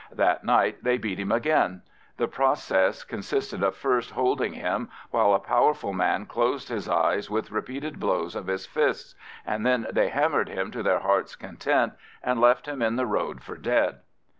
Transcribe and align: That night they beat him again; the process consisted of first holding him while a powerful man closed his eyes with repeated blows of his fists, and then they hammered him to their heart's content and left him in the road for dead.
That 0.11 0.43
night 0.43 0.83
they 0.83 0.97
beat 0.97 1.19
him 1.19 1.31
again; 1.31 1.83
the 2.17 2.27
process 2.27 3.03
consisted 3.03 3.61
of 3.61 3.75
first 3.75 4.09
holding 4.09 4.53
him 4.53 4.89
while 5.11 5.35
a 5.35 5.39
powerful 5.39 5.93
man 5.93 6.25
closed 6.25 6.69
his 6.69 6.89
eyes 6.89 7.29
with 7.29 7.51
repeated 7.51 7.99
blows 7.99 8.35
of 8.35 8.47
his 8.47 8.65
fists, 8.65 9.13
and 9.45 9.63
then 9.63 9.85
they 9.91 10.09
hammered 10.09 10.49
him 10.49 10.71
to 10.71 10.81
their 10.81 11.01
heart's 11.01 11.35
content 11.35 11.93
and 12.23 12.41
left 12.41 12.65
him 12.67 12.81
in 12.81 12.95
the 12.95 13.05
road 13.05 13.43
for 13.43 13.55
dead. 13.55 13.99